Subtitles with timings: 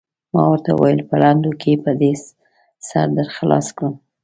[0.33, 2.11] ما ورته وویل: په لنډو کې به دې
[2.87, 3.93] سر در خلاص کړم.